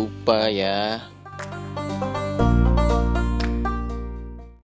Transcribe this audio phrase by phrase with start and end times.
[0.00, 1.04] lupa ya.